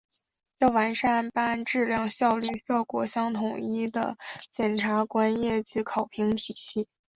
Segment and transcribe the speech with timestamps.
[0.57, 4.17] 要完善办案质量、效率、效果相统一的
[4.49, 6.87] 检察官业绩考评体系